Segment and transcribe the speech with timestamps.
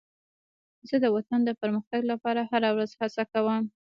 [0.87, 3.61] زه د وطن د پرمختګ لپاره هره ورځ هڅه کوم.